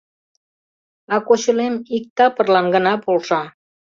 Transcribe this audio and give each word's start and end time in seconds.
А 1.13 1.15
кочылем 1.27 1.75
иктапырлан 1.95 2.65
гына 2.75 2.93
полша. 3.03 3.41